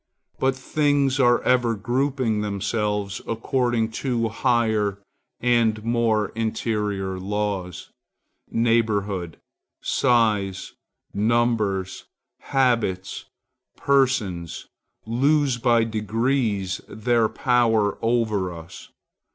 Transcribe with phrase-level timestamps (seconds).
[0.39, 4.97] But things are ever grouping themselves according to higher
[5.43, 7.91] or more interior laws.
[8.49, 9.37] Neighborhood,
[9.83, 10.73] size,
[11.13, 12.05] numbers,
[12.39, 13.25] habits,
[13.77, 14.65] persons,
[15.05, 18.89] lose by degrees their power over us.